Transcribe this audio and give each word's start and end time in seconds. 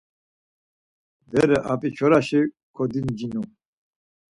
Bere 1.31 1.57
apiçoraşi 1.71 2.41
kodincinu. 2.75 3.41